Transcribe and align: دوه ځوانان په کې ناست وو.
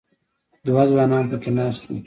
دوه 0.67 0.83
ځوانان 0.91 1.23
په 1.31 1.37
کې 1.41 1.51
ناست 1.57 1.81
وو. 1.87 1.97